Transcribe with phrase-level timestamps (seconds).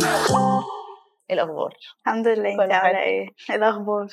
[0.00, 1.74] إيه الأخبار؟
[2.06, 2.96] الحمد لله أنت عاملة حاجة.
[3.02, 4.06] إيه الأخبار؟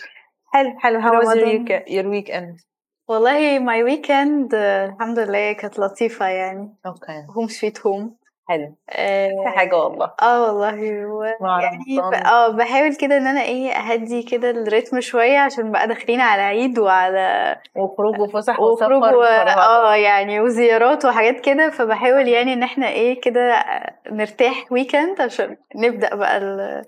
[0.53, 1.01] حلو حلو.
[1.01, 2.63] How was your week- your weekend?
[3.09, 6.75] والله my weekend الحمد لله كانت لطيفة يعني.
[6.85, 8.17] okay home sweet home
[8.49, 8.75] حلو.
[8.89, 10.11] آه في حاجة والله.
[10.21, 11.23] آه والله و...
[11.41, 12.25] مع يعني.
[12.25, 16.41] آه بحاول كده إن أنا إيه أهدي كده ال rhythm شوية عشان بقى داخلين على
[16.41, 19.23] عيد وعلى وخروج وفسح وخروج وسفر و...
[19.23, 21.69] آه يعني وزيارات وحاجات كده.
[21.69, 23.63] فبحاول يعني إن إحنا إيه كده
[24.11, 26.83] نرتاح weekend عشان نبدأ بقى ال-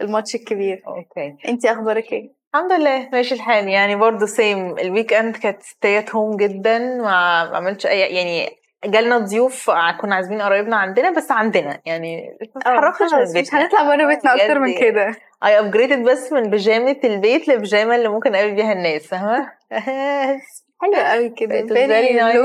[0.00, 0.82] الماتش الكبير.
[0.86, 1.36] okay.
[1.48, 3.68] انتي أخبارك إيه؟ الحمد لله ماشي الحال.
[3.68, 6.78] يعني برضه same ال weekend كانت stay home جدا.
[6.78, 7.16] ما
[7.56, 8.48] عملتش أي يعني
[8.86, 9.70] جالنا ضيوف
[10.00, 11.80] كنا عازمين قرايبنا عندنا بس عندنا.
[11.86, 12.38] يعني
[12.94, 14.80] خلاص مش هنطلع بره بيتنا أكتر من.
[14.80, 15.14] كده.
[15.44, 19.52] I upgraded بس من بيجامة البيت لبيجامة اللي ممكن أقابل بيها الناس فاهمة؟
[20.82, 21.60] حلو قوي كده.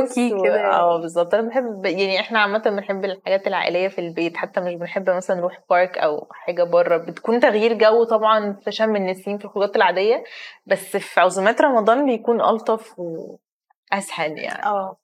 [0.07, 0.65] Key و- كده.
[0.71, 1.33] آه بالظبط.
[1.33, 4.37] أنا بحب يعني إحنا عامة بنحب الحاجات العائلية في البيت.
[4.37, 6.97] حتى مش بنحب مثلا نروح بارك أو حاجة بره.
[6.97, 10.23] بتكون تغيير جو طبعا في شم النسيم في الخروجات العادية
[10.65, 14.65] بس في عزومات رمضان بيكون ألطف واسهل يعني.
[14.65, 14.97] آه.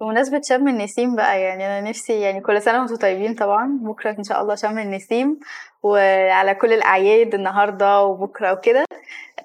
[0.00, 4.24] بمناسبة شم النسيم بقى يعني أنا نفسي يعني كل سنة وأنتم طيبين طبعا بكرة إن
[4.24, 5.40] شاء الله شم النسيم
[5.82, 8.84] وعلى كل الأعياد النهاردة وبكرة وكده.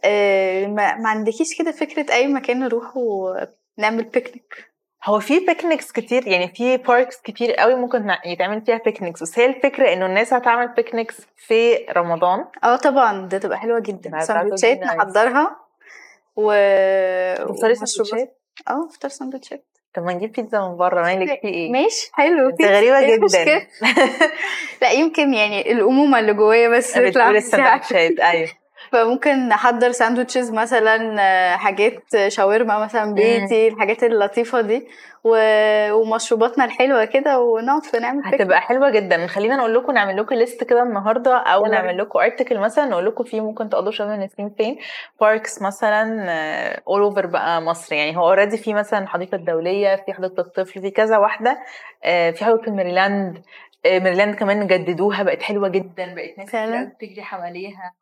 [0.03, 4.71] آه، ما, عندكيش كده فكرة أي مكان نروح ونعمل بيكنيك
[5.05, 9.45] هو في picnics كتير يعني في parks كتير قوي ممكن يتعمل فيها picnics بس هي
[9.45, 12.45] الفكرة إنه الناس هتعمل picnics في رمضان.
[12.63, 14.19] آه طبعا ده تبقى حلوة جدا.
[14.19, 14.79] سندوتشات.
[14.79, 15.55] نحضرها
[16.35, 16.51] و
[17.53, 17.75] تفطري.
[17.75, 18.37] سندوتشات؟
[18.69, 19.70] آه فطار سندوتشات.
[19.93, 23.67] طب ما نجيب بيتزا من بره مالك في إيه ماشي حلو انت غريبة إيه جدا؟
[24.81, 27.29] لا يمكن يعني الأمومة اللي جوايا بس تطلع.
[27.29, 28.49] السندوتشات أيوه
[28.91, 34.87] فممكن نحضر sandwiches مثلا آه، حاجات شاورما مثلا بيتي الحاجات اللطيفة دي
[35.23, 38.41] و- ومشروباتنا الحلوة كده ونقعد نعمل بيكنيك.
[38.41, 39.27] هتبقى حلوة جدا.
[39.27, 43.05] خلينا نقول لكم نعمل لكم ليست كده النهارده أو يلا نعمل لكم ارتكل مثلا نقول
[43.05, 44.77] لكم فيه ممكن تقضوا شم النسيم فين.
[45.21, 46.25] parks مثلا
[46.87, 47.95] all over بقى مصر.
[47.95, 51.59] يعني هو already في مثلا الحديقه الدوليه في حديقة الطفل في كذا واحدة.
[52.03, 53.43] آه، في حديقة ميريلاند.
[53.85, 56.15] آه، ميريلاند كمان جددوها بقت حلوة جدا.
[56.15, 56.49] بقت ناس
[56.95, 57.93] بتجري حواليها.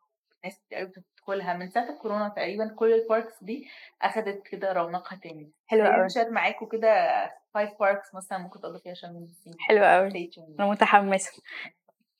[0.44, 1.54] ناس كتير قوي بتدخلها.
[1.54, 3.68] من ساعة الكورونا تقريبا كل ال parks دي
[4.02, 5.50] أخدت كده رونقها تاني.
[5.70, 7.08] خلينا قوي ن share معاكم كده
[7.54, 10.30] five parks مثلا ممكن تقضوا فيها النسيم حلوة قوي.
[10.60, 11.42] أنا متحمسة.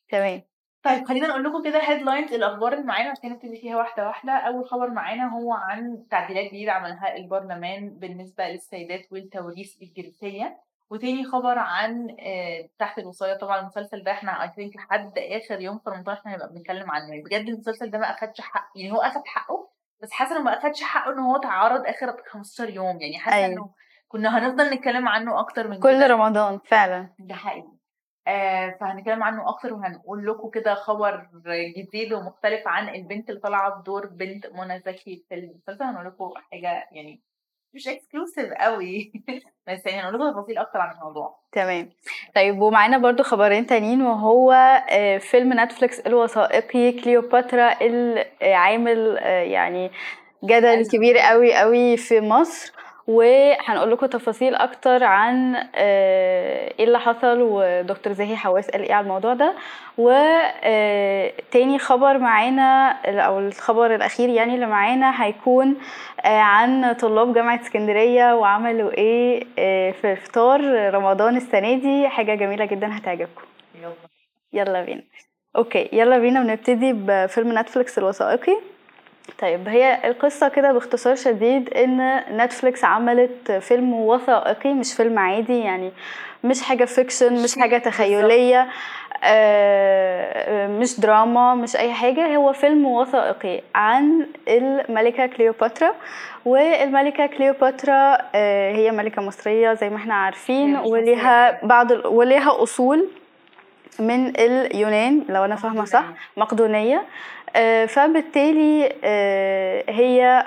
[0.08, 0.42] تمام.
[0.82, 4.32] طيب خلينا نقول لكم كده headlines الأخبار اللي معانا عشان نبتدي فيها واحدة واحدة.
[4.32, 10.60] أول خبر معانا هو عن تعديلات جديدة عملها البرلمان بالنسبة للسيدات والتوريث الجنسية.
[10.90, 15.78] وتاني خبر عن آه، تحت الوصايه طبعا المسلسل ده إحنا I think لحد آخر يوم
[15.78, 17.08] في رمضان إحنا هنبقى بنتكلم عنه.
[17.08, 19.70] يعني بجد المسلسل ده ما أخدش حق يعني هو أخد حقه
[20.02, 23.00] بس حاسة إنه ما أخدش حقه ان هو اتعرض آخر 15 يوم.
[23.00, 23.46] يعني حاسة أيوة.
[23.52, 23.70] إنه
[24.08, 26.06] كنا هنفضل نتكلم عنه أكتر من كل كده.
[26.06, 27.14] رمضان فعلا.
[27.18, 27.72] ده حقيقي.
[28.26, 31.28] آه فهنتكلم عنه أكتر وهنقول لكم كده خبر
[31.76, 35.82] جديد ومختلف عن البنت اللي طالعة بدور بنت منى زكي في المسلسل.
[35.84, 37.22] هنقول لكم حاجة يعني
[37.74, 39.12] مش exclusive قوي.
[39.68, 41.38] بس يعني هنقول تفاصيل أكتر عن الموضوع.
[41.52, 41.90] تمام.
[42.34, 44.52] طيب ومعانا برضو خبرين تانيين وهو
[44.90, 49.90] آه، فيلم نتفليكس الوثائقي كليوباترا اللي عامل آه، يعني
[50.44, 50.86] جدل.
[50.92, 52.72] كبير قوي قوي في مصر.
[53.10, 59.04] وهنقول لكم تفاصيل أكتر عن آه، إيه اللي حصل ودكتور زاهي حواس قال إيه على
[59.04, 59.54] الموضوع ده.
[59.98, 65.76] وتاني خبر معانا أو الخبر الأخير يعني اللي معانا هيكون
[66.24, 70.60] آه، عن طلاب جامعة اسكندرية وعملوا إيه آه، في فطار
[70.94, 72.08] رمضان السنة دي.
[72.08, 73.42] حاجة جميلة جدا هتعجبكم.
[73.82, 73.92] يلا.
[74.52, 75.02] يلا بينا.
[75.56, 78.56] okay يلا بينا ونبتدي بفيلم نتفليكس الوثائقي.
[79.38, 85.92] طيب هي القصة كده باختصار شديد إن نتفليكس عملت فيلم وثائقي مش فيلم عادي يعني
[86.44, 88.68] مش حاجة fiction مش حاجة تخيلية
[89.24, 92.36] آه، مش دراما مش أي حاجة.
[92.36, 95.94] هو فيلم وثائقي عن الملكة كليوباترا
[96.44, 103.08] والملكة كليوباترا آه، هي ملكة مصرية زي ما إحنا عارفين وليها بعض وليها أصول
[103.98, 106.04] من اليونان لو أنا فاهمة صح
[106.36, 106.96] مقدونية.
[106.96, 107.02] آه،
[107.86, 110.44] فبالتالي آه، هي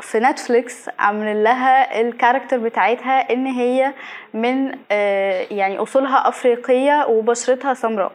[0.00, 3.92] في نتفليكس عاملين لها ال character بتاعتها إن هي
[4.34, 8.12] من آه، يعني أصولها أفريقية وبشرتها سمراء.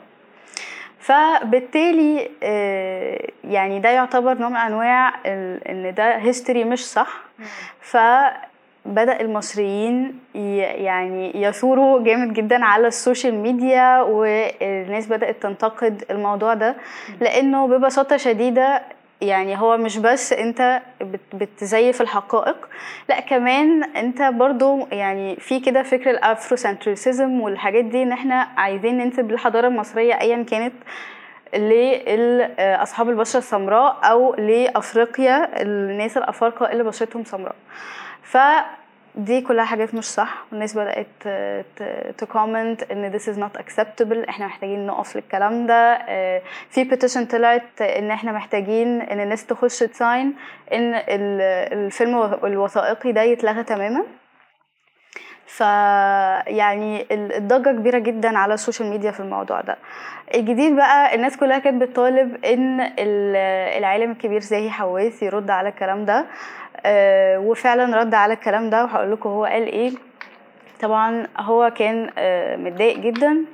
[0.99, 7.21] فبالتالي آه، يعني ده يعتبر نوع من أنواع إن ده history مش صح.
[8.85, 16.75] فبدأ المصريين يعني يثوروا جامد جدا على السوشيال ميديا والناس بدأت تنتقد الموضوع ده
[17.21, 18.81] لأنه ببساطة شديدة
[19.21, 22.69] يعني هو مش بس أنت بت- بتزيف الحقائق
[23.09, 28.97] لأ كمان أنت برضو يعني في كده فكر ال Afrocentrism والحاجات دي إن إحنا عايزين
[28.97, 30.73] ننسب الحضاره المصرية ايا كانت
[31.57, 37.55] لاصحاب البشرة السمراء أو لأفريقيا الناس الأفارقة اللي بشرتهم سمراء.
[38.31, 38.37] ف
[39.15, 40.43] دي كلها حاجات مش صح.
[40.51, 41.07] والناس بدأت
[42.17, 45.93] ت comment إن this is not acceptable إحنا محتاجين نقف للكلام ده.
[46.09, 50.33] آه، في petition طلعت إن إحنا محتاجين إن الناس تخش تساين
[50.73, 54.03] إن ال- الفيلم الوثائقي ده يتلغى تماما.
[55.45, 55.59] ف
[56.47, 59.77] يعني ال- الضجة كبيرة جدا على السوشيال ميديا في الموضوع ده.
[60.35, 63.35] الجديد بقى الناس كلها كانت بتطالب إن ال-
[63.77, 66.25] العالم الكبير زاهي حواس يرد على الكلام ده.
[67.37, 69.91] وفعلا رد على الكلام ده وهقول لكم هو قال إيه.
[70.81, 73.45] طبعا هو كان آه، متضايق جدا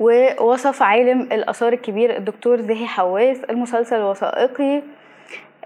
[0.00, 4.82] ووصف عالم الآثار الكبير الدكتور زاهي حواس المسلسل الوثائقي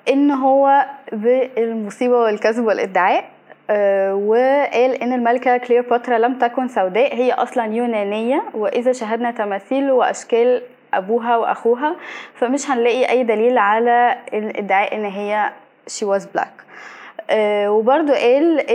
[0.08, 3.24] إن هو بالمصيبة والكذب والإدعاء
[3.70, 10.62] آه، وقال إن الملكة كليوباترا لم تكن سوداء هي أصلا يونانية وإذا شاهدنا تماثيل وأشكال
[10.94, 11.96] أبوها وأخوها
[12.34, 15.50] فمش هنلاقي أي دليل على الإدعاء إن هي
[15.88, 16.64] she was black
[17.30, 18.70] آه، وبرضو قال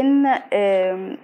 [0.54, 1.18] آم،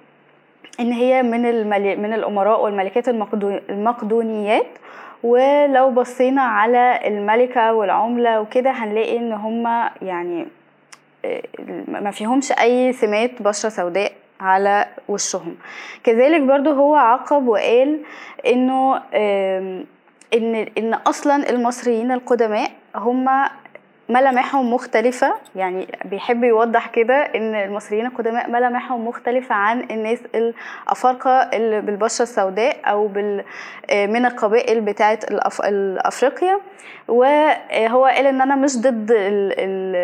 [0.79, 1.67] إن هي من.
[2.01, 3.59] من الأمراء والملكات المقدو...
[3.69, 4.67] المقدونيات
[5.23, 10.47] ولو بصينا على الملكة والعملة وكده هنلاقي إن هما يعني
[11.25, 11.41] آه،
[11.87, 15.55] ما فيهمش أي سمات بشرة سوداء على وشهم
[16.03, 17.99] كذلك برضو هو عقب وقال
[18.45, 18.95] إنه
[20.33, 23.49] ان إن أصلا المصريين القدماء هما
[24.09, 25.33] ملامحهم مختلفة.
[25.55, 32.77] يعني بيحب يوضح كده إن المصريين القدماء ملامحهم مختلفة عن الناس الأفارقة اللي بالبشرة السوداء
[32.85, 33.43] أو بال
[33.91, 35.61] من القبائل بتاعة الأف...
[35.61, 36.59] الأفريقيا.
[37.07, 39.53] وهو قال إن أنا مش ضد ال...
[39.59, 39.95] ال...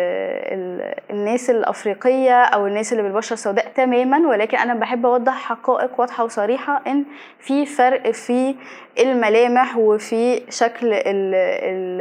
[0.52, 0.94] ال...
[1.10, 6.82] الناس الأفريقية أو الناس اللي بالبشرة السوداء تماما ولكن أنا بحب أوضح حقائق واضحة وصريحة
[6.86, 7.04] إن
[7.38, 8.54] في فرق في
[8.98, 12.00] الملامح وفي شكل ال ال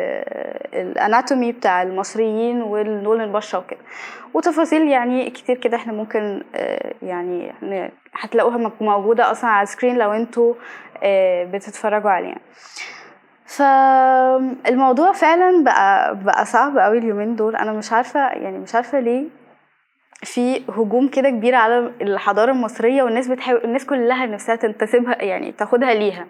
[0.73, 3.79] الاناتومي بتاع المصريين ولون البشره وكده.
[4.33, 7.51] وتفاصيل يعني كتير كده إحنا ممكن آه، يعني
[8.13, 10.53] هتلاقوها موجودة أصلا على ال screen لو أنتوا
[11.03, 12.37] آه، بتتفرجوا عليها.
[13.45, 17.55] فالموضوع فعلا بقى بقى صعب قوي اليومين دول.
[17.55, 19.23] أنا مش عارفة يعني مش عارفة ليه
[20.23, 25.93] في هجوم كده كبير على الحضارة المصرية والناس بتحاول الناس كلها نفسها تنتسبها يعني تاخدها
[25.93, 26.25] ليها.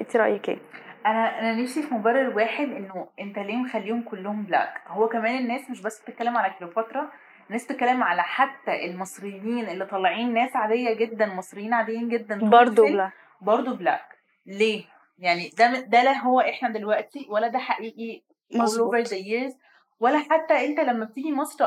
[0.00, 0.58] انت رأيك إيه؟
[1.06, 5.70] أنا أنا نفسي في مبرر واحد انه انت ليه مخليهم كلهم black هو كمان الناس
[5.70, 7.10] مش بس بتتكلم على كليوباترا
[7.46, 13.10] الناس بتتكلم على حتى المصريين اللي طالعين ناس عادية جدا مصريين عاديين جدا الفيلم لا
[13.40, 14.84] برضه black ليه؟
[15.18, 18.22] يعني ده ده لا هو إحنا دلوقتي ولا ده حقيقي
[18.54, 18.94] مظبوط.
[18.94, 19.54] over the years
[20.00, 21.64] ولا حتى انت لما بتيجي مصر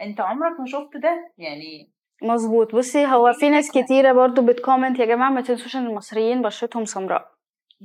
[0.00, 1.90] انت, عمرك ما شفت ده؟ يعني
[2.22, 2.74] مظبوط.
[2.74, 3.70] بصي هو في ناس.
[3.70, 7.30] كتيرة برضو بت comment يا جماعة ما تنسوش إن المصريين بشرتهم سمراء.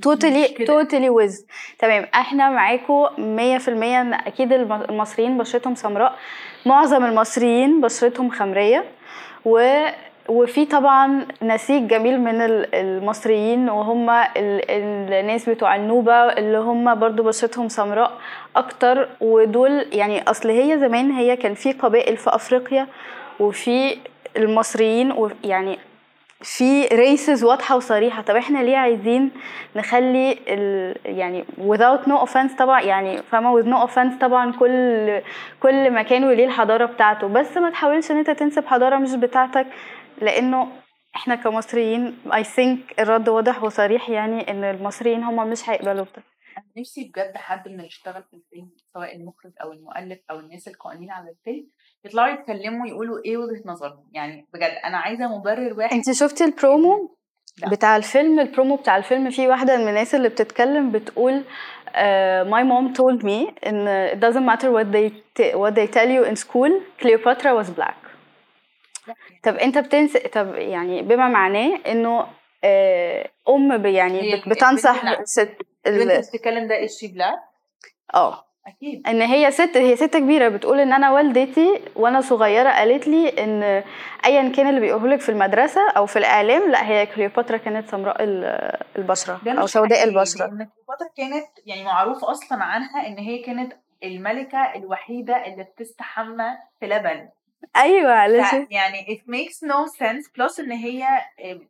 [0.01, 0.47] totally.
[0.47, 1.45] totally with
[1.80, 2.06] تمام.
[2.15, 4.01] إحنا معاكم مية في المية.
[4.01, 6.15] ان أكيد الم- المصريين بشرتهم سمراء.
[6.65, 8.83] معظم المصريين بشرتهم خمرية.
[9.45, 9.86] و
[10.30, 14.31] وفي طبعا نسيج جميل من ال- المصريين وهم ال-
[15.13, 18.12] الناس بتوع النوبة اللي هم برضو بشرتهم سمراء
[18.56, 19.09] أكتر.
[19.21, 22.87] ودول يعني أصل هي زمان هي كان في قبائل في أفريقيا
[23.40, 23.97] وفي
[24.37, 25.80] المصريين ويعني
[26.42, 28.21] في ريسز واضحة وصريحة.
[28.21, 29.31] طب إحنا ليه عايزين
[29.75, 35.21] نخلي ال يعني without no offense طبعا يعني فاهمة؟ with no offense طبعا كل
[35.59, 37.27] كل مكان وليه الحضارة بتاعته.
[37.27, 39.68] بس ما تحاولش إن أنت تنسب حضارة مش بتاعتك
[40.21, 40.68] لأنه
[41.15, 46.06] إحنا كمصريين I think الرد واضح وصريح يعني إن المصريين هم مش هيقبلوا
[46.57, 50.68] أنا نفسي بجد حد من اللي اشتغل في الفيلم سواء المخرج أو المؤلف أو الناس
[50.68, 51.68] القائمين على الفيلم
[52.06, 54.04] يطلعوا يتكلموا يقولوا إيه وجهة نظرهم.
[54.14, 57.16] يعني بجد أنا عايزة مبرر واحد انت شفتي البرومو
[57.57, 57.69] لا.
[57.69, 61.44] بتاع الفيلم البرومو بتاع الفيلم في واحدة من الناس اللي بتتكلم بتقول
[61.88, 65.09] uh, my mom told me إن it doesn't matter what they
[65.40, 66.71] t- what they tell you in school
[67.02, 67.95] Cleopatra was black.
[69.44, 72.28] طب أنت بتنس طب يعني بما معناه إنه
[72.64, 75.57] آه، أم يعني بتنصح البنت اللي- ست
[75.88, 77.35] البنت بتتكلم ده ال she black
[78.16, 78.45] آه.
[78.68, 79.07] أكيد.
[79.07, 80.50] إن هي ست هي ست كبيرة.
[80.50, 83.84] بتقول إن أنا والدتي وأنا صغيرة قالت لي إن
[84.26, 88.24] ايا كان اللي بيقوله لك في المدرسة أو في الإعلام لا هي كليوباترا كانت سمراء
[88.24, 90.45] ال- البشرة أو سوداء البشرة.
[90.48, 96.88] لأن كليوباترا كانت يعني معروف أصلا عنها إن هي كانت الملكة الوحيدة اللي بتستحمى في
[96.88, 97.30] لبن.
[97.76, 101.06] أيوه ف- يعني it makes no sense plus إن هي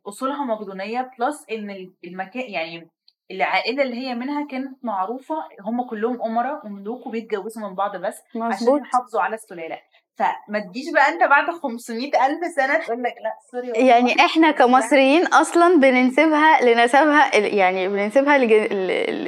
[0.08, 2.88] أصولها مقدونية plus إن المكان يعني
[3.30, 5.34] العائلة اللي هي منها كانت معروفة
[5.66, 8.80] هم كلهم أمراء وملوك وبيتجوزوا من بعض بس عشان مظبوط.
[8.80, 9.78] يحافظوا على السلالة.
[10.18, 14.50] فما تجيش بقى أنت بعد 500 ألف سنة تقول لك لأ سوري والله يعني إحنا
[14.50, 18.38] كمصريين أصلا بننسبها لنسبها يعني بننسبها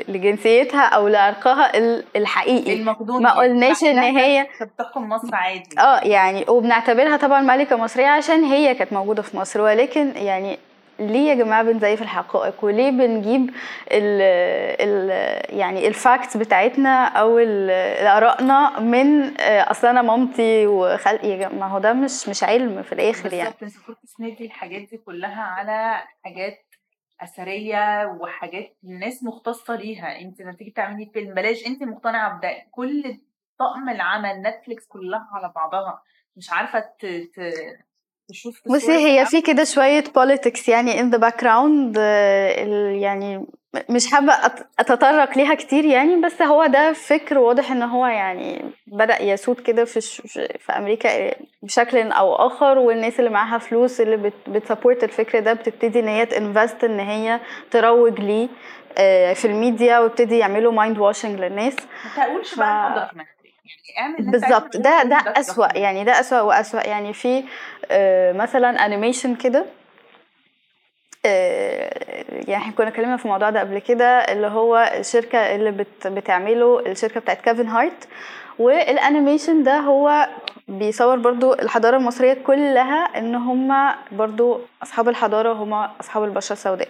[0.09, 2.73] لجنسيتها أو لعرقها ال- الحقيقي.
[2.75, 5.81] المقدوني ما قلناش إن هي بتحكم مصر عادي.
[5.81, 10.59] آه يعني وبنعتبرها طبعا ملكة مصرية عشان هي كانت موجودة في مصر ولكن يعني
[10.99, 13.51] ليه يا جماعة بنزيف الحقائق؟ وليه بنجيب
[13.93, 14.21] ال
[14.81, 15.11] ال
[15.59, 22.29] يعني الفاكتس بتاعتنا أو آرائنا من آه، أصل أنا مامتي جماعة ما هو ده مش
[22.29, 23.51] مش علم في الآخر يعني.
[23.51, 26.59] بالظبط أنت المفروض تسندي الحاجات دي كلها على حاجات
[27.21, 33.19] أثرية وحاجات الناس مختصة ليها؟ أنت لما تيجي تعملي فيلم بلاش أنت مقتنعة بده كل
[33.59, 36.03] طقم العمل نتفليكس كلها على بعضها.
[36.37, 37.07] مش عارفة ت...
[37.07, 37.41] ت...
[38.67, 39.27] بصي هي.
[39.27, 43.47] في كده شوية politics يعني in the background آه، ال- يعني
[43.91, 48.65] مش حابة أت- أتطرق ليها كتير يعني بس هو ده فكر واضح إن هو يعني
[48.87, 51.31] بدأ يسود كده في في في أمريكا
[51.63, 56.09] بشكل أو آخر والناس اللي معاها فلوس اللي بت بت support الفكر ده بتبتدي إن
[56.09, 58.49] هي ت invest إن هي تروج ليه
[58.99, 61.77] آه، في الميديا ويبتدي يعملوا mind washing للناس
[62.17, 63.11] ما تقولش ف- بقى.
[63.97, 64.77] يعني اعمل بالظبط.
[64.77, 65.77] ده ده documentary.
[65.77, 66.87] يعني ده أسوأ وأسوأ.
[66.87, 67.45] يعني في
[67.91, 69.65] آه، مثلا animation كده
[71.27, 76.07] آه، يعني إحنا كنا اتكلمنا في الموضوع ده قبل كده اللي هو الشركة اللي بت
[76.07, 78.09] بتعمله الشركة بتاعت كيفن هارت
[78.59, 80.29] وال animation ده هو
[80.69, 86.89] بيصور برضو الحضارة المصرية كلها إن هم برضو أصحاب الحضارة هم أصحاب البشرة السوداء.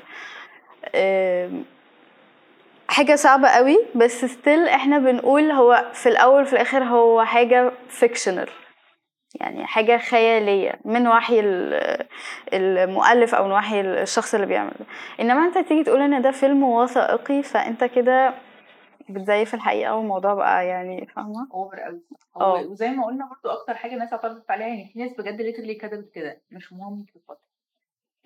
[2.91, 7.73] آم، حاجة صعبة قوي بس still إحنا بنقول هو في الأول وفي الآخر هو حاجة
[7.89, 8.49] fictional
[9.41, 12.07] يعني حاجة خيالية من وحي ال-
[12.53, 14.87] المؤلف أو من وحي الشخص اللي بيعمل ده
[15.21, 18.35] إنما أنت تيجي تقول إن ده فيلم وثائقي فأنت كده
[19.09, 22.01] بتزيف الحقيقة والموضوع بقى يعني فاهمة؟ over قوي.
[22.37, 22.61] آه.
[22.61, 26.11] وزي ما قلنا برضو أكتر حاجة الناس اعترضت عليها يعني في ناس بجد literally كتبت
[26.15, 27.48] كده مش مهم كليوباترا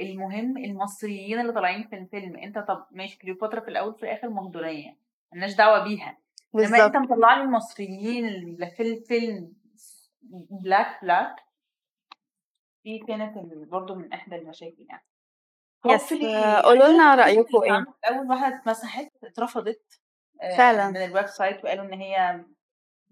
[0.01, 4.97] المهم المصريين اللي طالعين في الفيلم أنت طب ماشي كليوباترا في الأول في الآخر مقدونية
[5.33, 6.19] ملناش دعوة بيها.
[6.55, 6.81] إنما بالظبط.
[6.81, 9.53] انت مطلع لي المصريين اللي في الفيلم
[10.51, 11.37] black black
[12.85, 13.39] دي كانت
[13.71, 15.05] برضو من أحدى المشاكل يعني.
[15.87, 20.01] yes hopefully قولوا لنا يعني رأيكم إيه؟ أول واحدة اتمسحت اترفضت
[20.43, 20.91] آه، فعلا.
[20.91, 22.45] من ال website وقالوا إن هي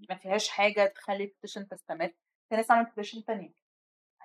[0.09, 2.09] ما فيهاش حاجة تخلي ال petition تستمر
[2.49, 3.60] في ناس عملت petition تانية.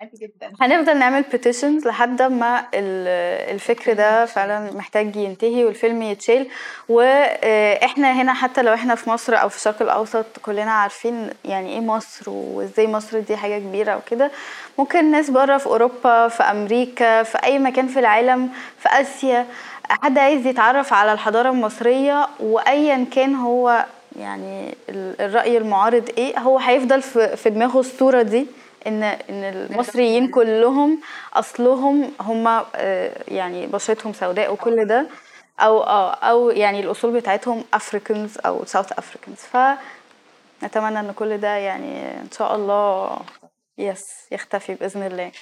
[0.00, 0.52] عادي جدا.
[0.60, 6.46] هنفضل نعمل petitions لحد ما ال- الفكر ده فعلا محتاج ينتهي والفيلم يتشال.
[6.88, 11.80] وإحنا هنا حتى لو إحنا في مصر أو في الشرق الأوسط كلنا عارفين يعني إيه
[11.80, 14.30] مصر وإزاي مصر دي حاجة كبيرة وكده.
[14.78, 18.48] ممكن ناس بره في أوروبا في أمريكا في أي مكان في العالم
[18.78, 19.46] في آسيا
[19.90, 23.84] حد عايز يتعرف على الحضارة المصرية وايا كان هو
[24.18, 27.02] يعني ال- الرأي المعارض إيه هو هيفضل
[27.36, 28.46] في دماغه الصورة دي.
[28.86, 31.00] ان إن المصريين كلهم
[31.34, 32.62] أصلهم هم
[33.28, 35.06] يعني بشرتهم سوداء وكل ده
[35.60, 42.20] أو آه أو يعني الأصول بتاعتهم Africans أو South Africans فنتمنى إن كل ده يعني
[42.20, 43.18] إن شاء الله
[43.78, 45.32] يس يختفي بإذن الله.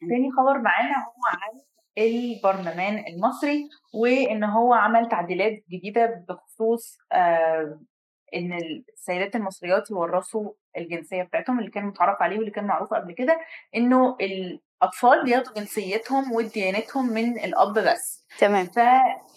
[0.00, 1.60] تاني خبر معانا هو عن
[1.98, 7.80] البرلمان المصري وإن هو عمل تعديلات جديدة بخصوص آه
[8.34, 8.58] إن
[8.92, 13.40] السيدات المصريات يورثوا الجنسية بتاعتهم اللي كان متعرف عليه واللي كان معروف قبل كده
[13.76, 18.24] إنه الأطفال بياخدوا جنسيتهم وديانتهم من الأب بس.
[18.38, 18.66] تمام.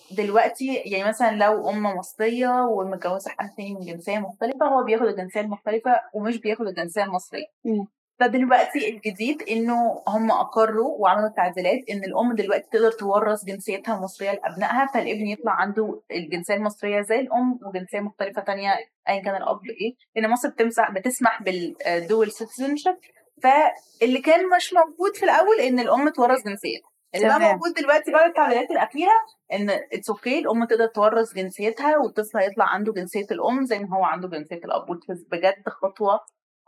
[0.09, 5.41] فدلوقتي يعني مثلا لو أم مصرية ومتجوزة حد تاني من جنسية مختلفة هو بياخد الجنسية
[5.41, 7.47] المختلفة ومش بياخد الجنسية المصرية.
[7.65, 7.87] مم.
[8.19, 14.87] فدلوقتي الجديد إنه هم أقروا وعملوا تعديلات إن الأم دلوقتي تقدر تورث جنسيتها المصريه لأبنائها
[14.93, 18.69] فالابن يطلع عنده الجنسية المصرية زي الأم وجنسية مختلفة تانية
[19.09, 22.95] ايا كان الأب إيه لأن مصر بتمسح بتسمح بال dual citizenship
[23.43, 27.39] فاللي كان مش موجود في الأول إن الأم تورث جنسيتها اللي بقى.
[27.53, 29.11] موجود دلوقتي بعد التعديلات الاخيره
[29.53, 34.03] إن it's okay الأم تقدر تورث جنسيتها والطفل هيطلع عنده جنسية الأم زي ما هو
[34.03, 34.85] عنده جنسية الأب
[35.31, 36.19] بجد خطوة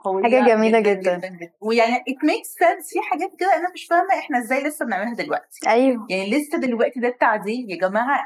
[0.03, 1.17] قوية حاجة جميلة جدا.
[1.17, 1.51] جدا, جدا.
[1.61, 5.69] ويعني it makes sense في حاجات كده أنا مش فاهمة إحنا إزاي لسه بنعملها دلوقتي
[5.69, 8.25] أيوه يعني لسه دلوقتي ده التعديل يا جماعة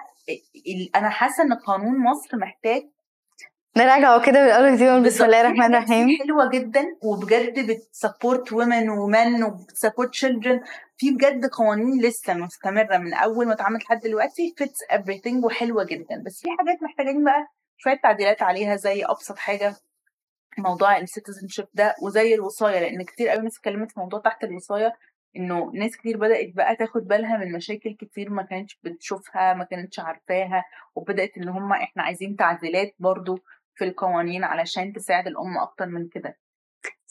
[0.96, 2.84] أنا حاسة إن قانون مصر محتاج
[3.77, 5.25] نراجعه كده من الأول دي ونقول بسم.
[5.25, 10.60] الله الرحمن الرحيم حلوة جدا وبجد بت support women women وبت support children
[10.98, 16.24] في بجد قوانين لسه مستمرة من أول ما اتعملت لحد دلوقتي fits everything وحلوة جدا
[16.25, 19.75] بس في حاجات محتاجين بقى شوية تعديلات عليها زي أبسط حاجة
[20.57, 24.93] موضوع ال citizenship ده وزي الوصايه لأن كتير قوي ناس اتكلمت في موضوع تحت الوصايه
[25.38, 30.00] إنه ناس كتير بدأت بقى تاخد بالها من مشاكل كتير ما كانتش بتشوفها ما كانتش
[30.00, 33.39] عارفاها وبدأت إن هم إحنا عايزين تعديلات برضو
[33.75, 36.38] في القوانين علشان تساعد الأم أكتر من كده.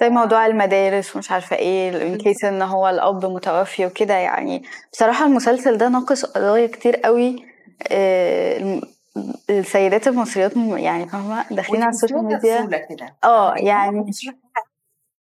[0.00, 5.26] زي موضوع المدارس ومش عارفة إيه in case إن هو الأب متوفي وكده يعني بصراحة
[5.26, 7.44] المسلسل ده ناقش قضايا كتير قوي
[7.90, 8.80] آه،
[9.58, 12.68] السيدات المصريات يعني فاهمة داخلين على ال social media
[13.24, 14.10] آه يعني يعني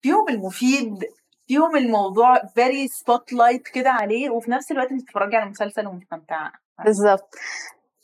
[0.02, 1.04] فيهم المفيد
[1.48, 6.52] فيهم الموضوع very spotlight كده عليه وفي نفس الوقت بتتفرجي على مسلسل ومستمتعة.
[6.84, 7.34] بالظبط.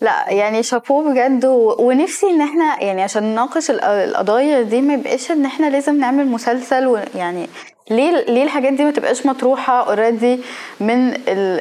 [0.01, 1.77] لا يعني شابوه بجد و...
[1.79, 6.27] ونفسي ان إحنا يعني عشان نناقش ال- القضايا دي ما يبقاش ان إحنا لازم نعمل
[6.27, 7.49] مسلسل ويعني
[7.91, 10.41] ليه ليه الحاجات دي ما تبقاش مطروحة already
[10.81, 11.21] من ال...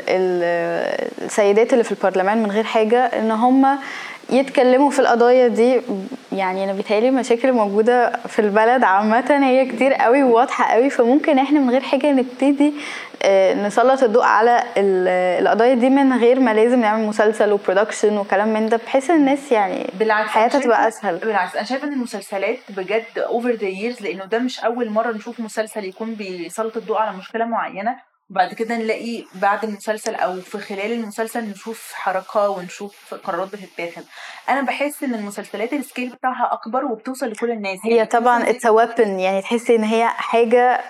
[0.10, 0.44] ال...
[1.26, 3.80] السيدات اللي في البرلمان من غير حاجة؟ ان هم
[4.30, 5.82] يتكلموا في القضايا دي
[6.32, 11.60] يعني أنا بيتهيألي المشاكل الموجودة في البلد عامة هي كتير قوي وواضحة قوي فممكن إحنا
[11.60, 12.74] من غير حاجة نبتدي
[13.26, 15.08] آه، نسلط الضوء على ال-
[15.44, 19.52] القضايا دي من غير ما لازم نعمل مسلسل و production وكلام من ده بحيث الناس
[19.52, 21.18] يعني بالعكس حياتها تبقى أسهل.
[21.18, 25.40] بالعكس أنا شايفة إن المسلسلات بجد over the years لأنه ده مش أول مرة نشوف
[25.40, 27.96] مسلسل يكون بيسلط الضوء على مشكلة معينة.
[28.34, 34.04] وبعد كده نلاقي بعد المسلسل أو في خلال المسلسل نشوف حركة ونشوف قرارات بتتاخد.
[34.50, 37.80] أنا بحس إن المسلسلات ال scale بتاعها أكبر وبتوصل لكل الناس.
[37.86, 40.82] هي يعني طبعا بتوصل it's weapon يعني تحسي إن هي حاجة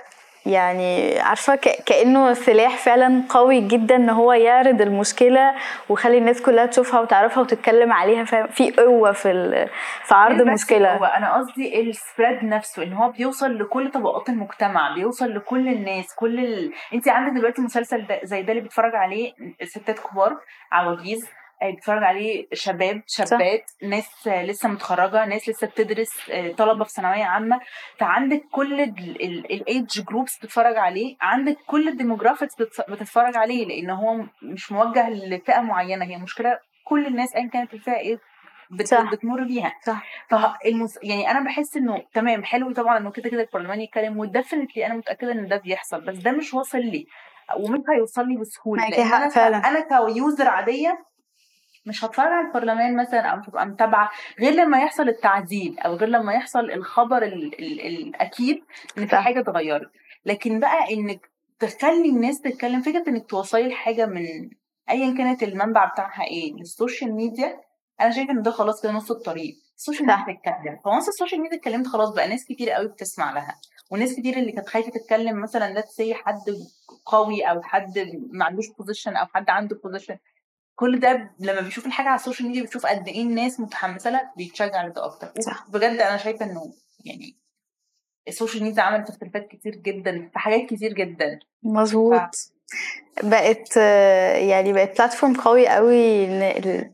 [0.45, 5.55] يعني عارفة كأنه سلاح فعلا قوي جدا إن هو يعرض المشكلة
[5.89, 9.67] ويخلي الناس كلها تشوفها وتعرفها وتتكلم عليها في قوة في
[10.03, 10.95] في عرض المشكلة.
[10.97, 16.15] هو أنا قصدي ال spread نفسه إن هو بيوصل لكل طبقات المجتمع بيوصل لكل الناس
[16.15, 16.73] كل ال...
[16.93, 19.33] انت عندك دلوقتي مسلسل زي ده اللي بيتفرج عليه
[19.63, 20.37] ستات كبار
[20.71, 21.29] عواجيز.
[21.71, 27.59] بيتفرج عليه شباب شابات ناس لسه متخرجة ناس لسه بتدرس آه، طلبة في ثانوية عامة
[27.97, 32.55] فعندك كل ال age groups بتتفرج عليه عندك كل ال demographics
[32.89, 37.97] بتتفرج عليه لأن هو مش موجه لفئة معينة هي مشكلة كل الناس ايا كانت الفئة
[37.97, 38.19] إيه.
[39.11, 40.99] بتمر بيها صح فالمس...
[41.03, 44.93] يعني أنا بحس إنه تمام حلو طبعا إنه كده كده البرلمان يتكلم و definitely أنا
[44.93, 47.05] متأكدة إن ده بيحصل بس ده مش واصل لي
[47.57, 49.29] ومش هيوصل لي بسهولة لأن أنا.
[49.29, 49.57] فعلا.
[49.57, 51.05] أنا ك user عادية
[51.85, 56.09] مش هتفرج على البرلمان مثلا أو مش هبقى متابعة غير لما يحصل التعديل أو غير
[56.09, 57.59] لما يحصل الخبر ال...
[57.59, 57.81] ال...
[57.85, 58.63] الأكيد
[58.97, 59.15] إن في.
[59.15, 59.91] حاجة اتغيرت
[60.25, 64.49] لكن بقى إنك تخلي الناس تتكلم فكرة إنك توصلي الحاجة من
[64.89, 67.59] ايا كانت المنبع بتاعها إيه للسوشيال ميديا
[68.01, 70.07] أنا شايفة إن ده خلاص كده نص الطريق السوشيال.
[70.07, 73.55] ميديا تتكلم ف once السوشيال ميديا اتكلمت خلاص بقى ناس كتير قوي بتسمع لها
[73.91, 76.39] وناس كتير اللي كانت خايفة تتكلم مثلا let's say حد
[77.05, 77.99] قوي أو حد
[78.31, 80.17] ما عندوش position أو حد عنده position
[80.75, 84.85] كل ده لما بيشوف الحاجة على السوشيال ميديا بيشوف قد إيه الناس متحمسة لها بيتشجع
[84.85, 85.31] لده أكتر.
[85.41, 85.65] صح.
[85.69, 86.73] بجد أنا شايفة إنه
[87.05, 87.37] يعني
[88.27, 91.39] السوشيال ميديا عملت اختلافات كتير جدا في حاجات كتير جدا.
[91.63, 92.53] مظبوط.
[93.23, 96.27] بقت آه، يعني بقت platform قوي قوي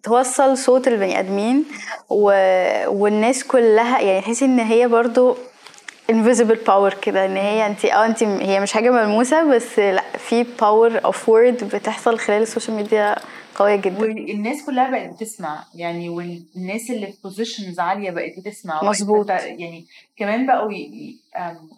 [0.04, 1.66] توصل صوت البني آدمين
[2.10, 2.24] و...
[2.88, 5.38] والناس كلها يعني تحسي إن هي برضو
[6.12, 10.44] invisible power كده إن هي انت آه انت هي مش حاجة ملموسة بس لأ في
[10.44, 13.16] power of word بتحصل خلال السوشيال ميديا
[13.56, 14.02] قوية جدا.
[14.02, 15.64] والناس كلها بقت بتسمع.
[15.76, 18.84] يعني والناس اللي في positions عالية بقت بتسمع.
[18.84, 19.30] مظبوط.
[19.30, 19.86] يعني
[20.18, 20.72] كمان بقوا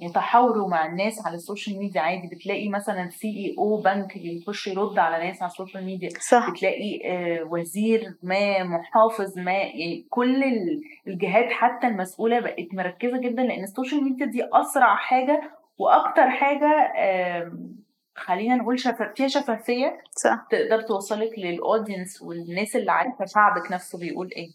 [0.01, 2.27] يتحاوروا مع الناس على السوشيال ميديا عادي.
[2.35, 6.49] بتلاقي مثلا CEO بنك يخش يرد على ناس على السوشيال ميديا صح.
[6.51, 13.41] بتلاقي آه، وزير ما محافظ ما يعني كل ال- الجهات حتى المسؤولة بقت مركزة جدا.
[13.43, 15.41] لأن السوشيال ميديا دي أسرع حاجة
[15.77, 17.75] وأكتر حاجة آم،
[18.15, 20.47] خلينا نقول شفا- فيها شفافية صح.
[20.51, 24.49] تقدر توصلك لل audience والناس اللي عارفة شعبك نفسه بيقول إيه.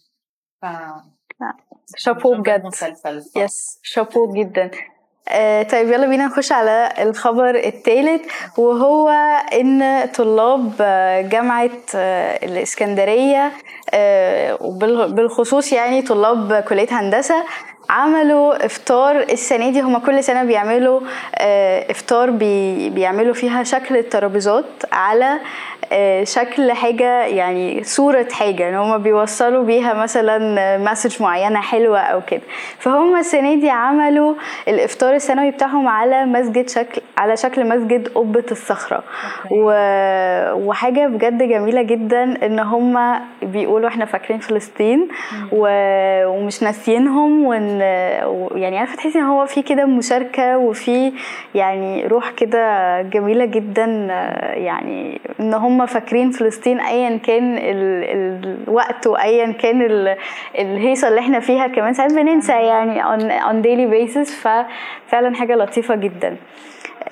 [0.63, 0.67] ف
[1.97, 2.65] شابو بجد.
[3.37, 4.71] yes chapeau جدا.
[5.29, 9.09] آه طيب يلا بينا نخش على الخبر الثالث وهو
[9.53, 13.53] إن طلاب آه، جامعة آه، الإسكندرية
[13.95, 17.45] آه، وبالخصوص يعني طلاب كلية هندسة
[17.91, 19.17] عملوا إفطار.
[19.21, 21.01] السنة دي هما كل سنة بيعملوا
[21.39, 25.39] آه، إفطار بي بيعملوا فيها شكل الترابيزات على
[25.93, 32.21] آه، شكل حاجة يعني صورة حاجة إن هما بيوصلوا بيها مثلا message معينة حلوة أو
[32.27, 32.41] كده.
[32.79, 34.35] فهم السنة دي عملوا
[34.69, 39.03] الإفطار السنوي بتاعهم على مسجد شكل على شكل مسجد قبة الصخرة.
[39.51, 39.73] و...
[40.53, 45.09] وحاجة بجد جميلة جدا إن هم بيقولوا إحنا فاكرين فلسطين
[45.53, 45.69] و...
[46.27, 47.76] ومش ناسيينهم وإن ان
[48.55, 51.13] يعني عارفة تحسي ان هو في كده مشاركة وفي
[51.55, 53.85] يعني روح كده جميلة جدا
[54.55, 58.65] يعني ان هم فاكرين فلسطين ايا كان ال...
[58.69, 60.17] الوقت وايا كان ال...
[60.59, 65.95] الهيصة اللي إحنا فيها كمان ساعات بننسى يعني on, on daily basis ففعلا حاجة لطيفة
[65.95, 66.37] جدا.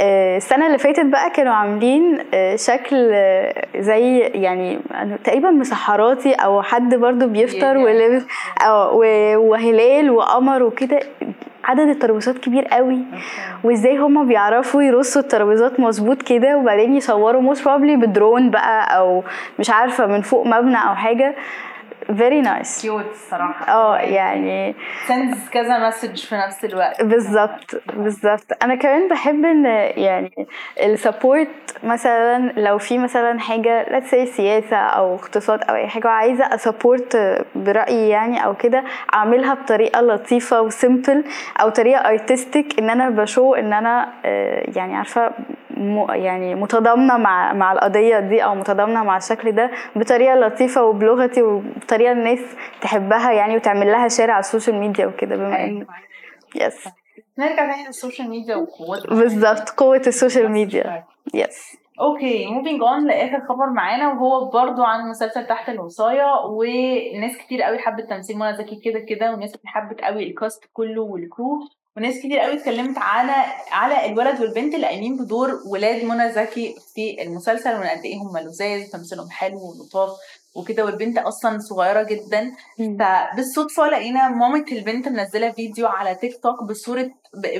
[0.01, 4.79] آه، السنة اللي فاتت بقى كانوا عاملين آه، شكل آه، زي يعني
[5.25, 8.23] تقريبا مسحراتي أو حد برضو بيفطر ولابس
[9.37, 11.01] وهلال وقمر وكده
[11.65, 12.99] عدد الترابيزات كبير قوي.
[13.65, 19.23] وإزاي هما بيعرفوا يرصوا الترابيزات مظبوط كده وبعدين يصوروا most probably ب drone بقى أو
[19.59, 21.35] مش عارفة من فوق مبنى أو حاجة.
[22.17, 23.73] very nice cute الصراحة.
[23.73, 24.75] آه يعني
[25.07, 27.03] sends كذا message في نفس الوقت.
[27.03, 28.47] بالظبط بالظبط.
[28.63, 29.65] أنا كمان بحب إن
[29.97, 30.47] يعني
[30.83, 31.49] ال support
[31.85, 36.66] مثلا لو في مثلا حاجة let's say سياسة أو اقتصاد أو أي حاجة وعايزة ا
[36.66, 41.25] support برأيي يعني أو كده أعملها بطريقة لطيفة و simple
[41.61, 45.33] أو طريقة artistic إن أنا ب show إن أنا آه، يعني عارفة
[46.09, 52.13] يعني متضامنة مع مع القضية دي أو متضامنة مع الشكل ده بطريقة لطيفة وبلغتي وبطريقة
[52.13, 52.41] الناس
[52.81, 55.87] تحبها يعني وتعمل لها share على السوشيال ميديا وكده بما ان
[56.55, 56.89] yes
[57.39, 61.05] نرجع تاني للسوشيال ميديا وقوتها بالظبط قوة السوشيال ميديا.
[61.35, 67.63] yes okay moving on لآخر خبر معانا وهو برضو عن مسلسل تحت الوصاية وناس كتير
[67.63, 71.21] قوي حبت تمثيل منى زكي كده كده وناس كتير حبت قوي ال cast كله وال
[71.21, 71.59] crew
[71.97, 73.33] وناس كتير قوي اتكلمت على
[73.73, 78.39] على الولد والبنت اللي قايمين بدور ولاد منى زكي في المسلسل وإن قد إيه هم
[78.39, 80.11] لذاذ تمثيلهم حلو ولطاف
[80.57, 82.53] وكده والبنت أصلا صغيرة جدا.
[82.99, 87.11] فبالصدفه لقينا مامة البنت منزلة فيديو على تيك توك بصورة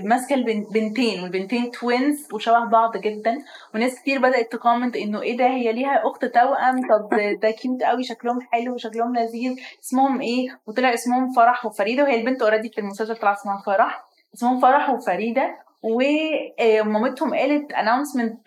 [0.03, 3.39] ماسكة البنتين والبنتين twins وشبه بعض جدا.
[3.75, 7.09] وناس كتير بدأت ت comment إنه إيه ده هي ليها أخت توأم؟ طب
[7.43, 12.43] ده cute قوي شكلهم حلو وشكلهم لذيذ اسمهم إيه؟ وطلع اسمهم فرح وفريدة وهي البنت
[12.43, 14.05] already في المسلسل طلع اسمها فرح.
[14.35, 15.65] اسمهم فرح وفريدة.
[15.83, 18.39] ومامتهم قالت announcement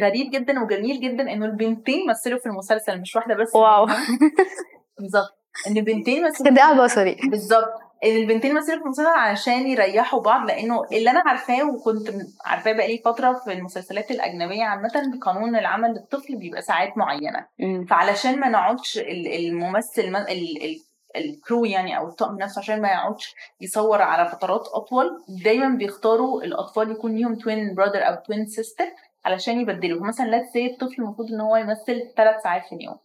[0.00, 3.54] غريب جدا وجميل جدا إنه البنتين مثلوا في المسلسل مش واحدة بس.
[3.56, 3.86] wow.
[4.98, 5.38] بالظبط.
[5.68, 7.16] إن البنتين مثلوا خداع بصري.
[7.30, 7.72] بالظبط.
[8.04, 12.08] إن البنتين مثلوا في المسلسل علشان يريحوا بعض لأنه اللي أنا عارفاه وكنت
[12.46, 17.46] عارفاه بقالي فترة في المسلسلات الأجنبية عامة قانون العمل للطفل بيبقى ساعات معينة.
[17.90, 20.10] فعلشان ما نقعدش الممثل
[21.16, 26.42] ال crew يعني أو الطقم نفسه عشان ما يقعدش يصور على فترات أطول دايما بيختاروا
[26.42, 28.84] الأطفال يكون ليهم twin brother أو twin sister
[29.24, 32.96] علشان يبدلوا مثلا let's say الطفل المفروض إن هو يمثل ثلاث ساعات في اليوم.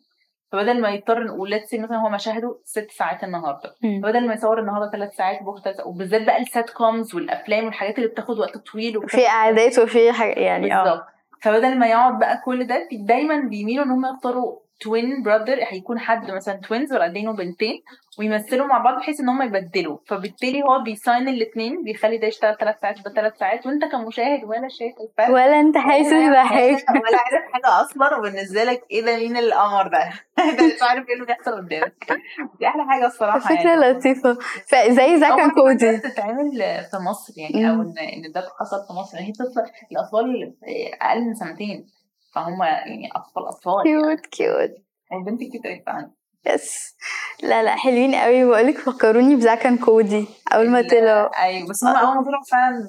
[0.52, 3.76] فبدل ما يضطر نقول let's say مثلا هو مشاهده ست ساعات النهارده.
[4.04, 8.40] فبدل ما يصور النهارده ثلاث ساعات بكره وبالذات بقى ال sitcoms والأفلام والحاجات اللي بتاخد
[8.40, 10.84] وقت طويل في اعداد وفي حاجة يعني آه.
[10.84, 11.06] بالظبط.
[11.42, 16.32] فبدل ما يقعد بقى كل ده دايما بيميلوا إن هم يختاروا twin brother هيكون حد
[16.32, 17.84] مثلا twins ولدين وبنتين
[18.20, 19.98] ويمثلوا مع بعض بحيث إن هم يبدلوا.
[20.08, 23.66] فبالتالي هو بي sign الاثنين بيخلي ده يشتغل ثلاث ساعات ده ثلاث ساعات.
[23.68, 26.86] وأنت كمشاهد ولا شايف الفرق؟ ولا أنت حاسس بحاجة.
[26.90, 30.10] ولا عارف حاجة أصلا وبالنسبة لك إيه ده مين القمر ده؟
[30.50, 32.20] أنت مش عارف إيه اللي بيحصل قدامك.
[32.60, 33.82] دي أحلى حاجة الصراحة فكرة يعني.
[33.92, 34.38] لطيفة.
[34.68, 35.98] فزي Zack and Cody.
[35.98, 36.52] تتعمل
[36.92, 39.18] في مصر يعني أو ان إن ده حصل في مصر.
[39.18, 40.54] هي طفلة الأطفال
[41.02, 41.97] أقل من سنتين.
[42.38, 44.72] فهم يعني اطفال اطفال cute cute.
[45.14, 46.12] البنت كتير فعلا.
[46.46, 46.96] yes.
[47.44, 51.44] لا لا حلوين قوي بقولك فكروني ب Zack and Cody أول ما طلعوا.
[51.44, 52.88] أيوه بس هم أول ما طلعوا فعلا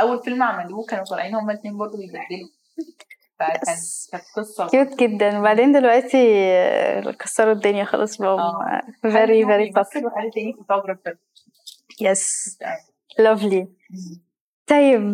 [0.00, 2.48] أول فيلم عملوه كانوا طالعين هما الاثنين برضه بيبدلوا
[3.38, 3.78] فكانت
[4.12, 5.38] كانت قصة cute جدا.
[5.38, 6.22] وبعدين دلوقتي
[7.18, 8.40] كسروا الدنيا خلاص بقوا
[9.02, 11.16] very very بس وحد تاني photographer
[12.00, 12.58] Yes.
[13.18, 13.68] Lovely
[14.66, 15.12] طيب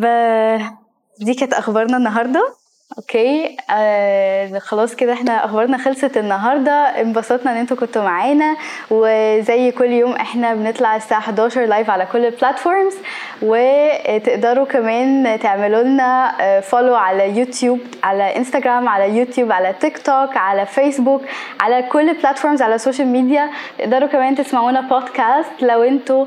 [1.19, 2.60] دي كانت أخبارنا النهارده.
[2.97, 3.57] Okay.
[3.69, 6.71] آه خلاص كده إحنا أخبارنا خلصت النهارده.
[6.71, 8.55] انبسطنا إن أنتوا كنتوا معانا.
[8.91, 12.93] وزي كل يوم إحنا بنطلع الساعة 11 live على كل ال platforms
[13.41, 20.65] وتقدروا كمان تعملوا لنا follow على يوتيوب على انستغرام على يوتيوب على تيك توك على
[20.65, 21.21] فيسبوك
[21.59, 26.25] على كل ال platforms على ال social media تقدروا كمان تسمعونا بودكاست لو أنتوا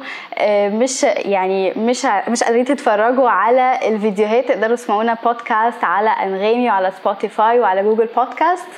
[0.50, 4.48] مش يعني مش مش قادرين تتفرجوا على الفيديوهات.
[4.48, 6.10] تقدروا تسمعونا بودكاست على
[6.54, 8.68] تاني على سبوتيفاي وعلى جوجل بودكاست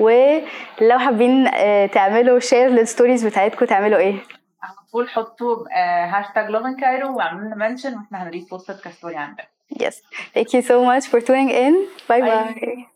[0.00, 4.14] ولو حابين آه، تعملوا share لل stories بتاعتكم تعملوا إيه؟
[4.62, 5.56] على طول حطوا
[6.06, 9.48] هاشتاج لوفن كايرو واعملوا mention وإحنا ه نـ repost ك story عندك.
[9.82, 9.94] Yes.
[10.34, 11.74] Thank you so much for tuning in.
[12.08, 12.30] Bye bye.
[12.30, 12.90] bye.